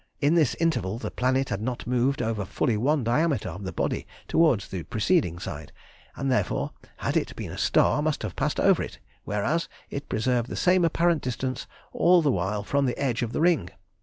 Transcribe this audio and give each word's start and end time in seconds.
In 0.19 0.33
this 0.33 0.55
interval 0.55 0.97
the 0.97 1.11
planet 1.11 1.49
had 1.49 1.61
moved 1.85 2.23
over 2.23 2.43
fully 2.43 2.75
one 2.75 3.03
diameter 3.03 3.49
of 3.49 3.65
the 3.65 3.71
body 3.71 4.07
towards 4.27 4.67
the 4.67 4.81
preceding 4.81 5.37
side, 5.37 5.71
and, 6.15 6.31
therefore, 6.31 6.71
had 6.97 7.15
it 7.15 7.35
been 7.35 7.51
a 7.51 7.57
star, 7.59 8.01
must 8.01 8.23
have 8.23 8.35
passed 8.35 8.59
over 8.59 8.81
it, 8.81 8.97
whereas 9.25 9.69
it 9.91 10.09
preserved 10.09 10.49
the 10.49 10.55
same 10.55 10.83
apparent 10.83 11.21
distance 11.21 11.67
all 11.93 12.23
the 12.23 12.31
while 12.31 12.63
from 12.63 12.87
the 12.87 12.97
edge 12.97 13.21
of 13.21 13.31
the 13.31 13.41
ring. 13.41 13.69